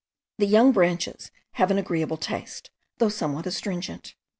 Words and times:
The 0.39 0.47
young 0.47 0.71
branches 0.71 1.29
have 1.51 1.69
an 1.69 1.77
agreeable 1.77 2.17
taste, 2.17 2.71
though 2.97 3.07
somewhat 3.09 3.45
astringent. 3.45 4.15